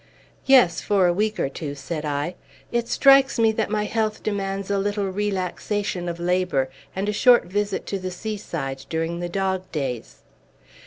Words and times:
"Yes, 0.47 0.81
for 0.81 1.05
a 1.05 1.13
week 1.13 1.39
or 1.39 1.47
two," 1.47 1.75
said 1.75 2.05
I. 2.05 2.33
"It 2.71 2.87
strikes 2.87 3.37
me 3.37 3.51
that 3.51 3.69
my 3.69 3.85
health 3.85 4.23
demands 4.23 4.71
a 4.71 4.79
little 4.79 5.11
relaxation 5.11 6.09
of 6.09 6.19
labor, 6.19 6.71
and 6.95 7.07
a 7.07 7.13
short 7.13 7.45
visit 7.45 7.85
to 7.85 7.99
the 7.99 8.09
seaside, 8.09 8.87
during 8.89 9.19
the 9.19 9.29
dog 9.29 9.71
days." 9.71 10.23